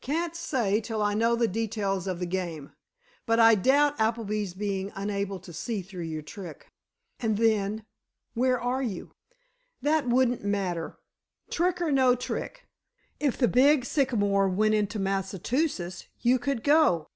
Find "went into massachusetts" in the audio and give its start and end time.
14.48-16.08